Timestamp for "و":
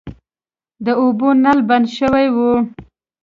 2.35-2.35